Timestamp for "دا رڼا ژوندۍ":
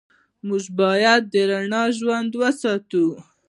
1.33-2.37